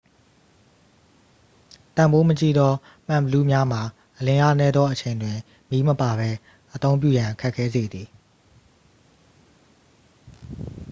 [1.95, 2.73] တန်ဖိုးမကြီးသော
[3.07, 3.81] မှန်ဘီလူးများမှာ
[4.17, 5.37] အလင်းအားနည်းသော အချိန်တွင်
[5.69, 6.29] မီးမပါပဲ
[6.73, 8.07] အသုံးပြုရန် ခက်ခဲစေသည်